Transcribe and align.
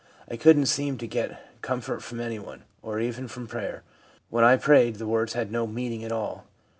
I 0.27 0.35
couldn't 0.35 0.65
seem 0.65 0.97
to 0.97 1.05
get 1.05 1.61
comfort 1.61 2.01
from 2.01 2.19
anyone, 2.19 2.63
or 2.81 2.99
even 2.99 3.27
from 3.27 3.45
prayer. 3.45 3.83
When 4.31 4.43
I 4.43 4.57
prayed, 4.57 4.95
the 4.95 5.05
words 5.05 5.33
had 5.33 5.51
no 5.51 5.67
meaning 5.67 6.03
at 6.03 6.11
all. 6.11 6.47